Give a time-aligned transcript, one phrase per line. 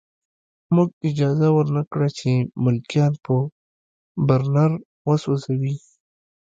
[0.75, 2.29] موږ اجازه ورنه کړه چې
[2.63, 3.35] ملکیان په
[4.27, 4.71] برنر
[5.07, 5.75] وسوځوي